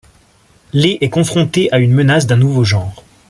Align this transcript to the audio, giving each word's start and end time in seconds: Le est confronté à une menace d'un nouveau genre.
Le 0.73 0.97
est 0.99 1.11
confronté 1.11 1.71
à 1.71 1.77
une 1.77 1.93
menace 1.93 2.25
d'un 2.25 2.37
nouveau 2.37 2.63
genre. 2.63 3.03